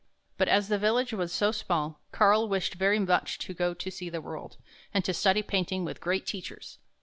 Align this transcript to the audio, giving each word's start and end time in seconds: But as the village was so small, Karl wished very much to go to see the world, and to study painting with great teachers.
But 0.35 0.47
as 0.47 0.67
the 0.67 0.79
village 0.79 1.13
was 1.13 1.31
so 1.31 1.51
small, 1.51 2.01
Karl 2.11 2.49
wished 2.49 2.73
very 2.73 2.97
much 2.97 3.37
to 3.37 3.53
go 3.53 3.75
to 3.75 3.91
see 3.91 4.09
the 4.09 4.19
world, 4.19 4.57
and 4.91 5.05
to 5.05 5.13
study 5.13 5.43
painting 5.43 5.85
with 5.85 6.01
great 6.01 6.25
teachers. 6.25 6.79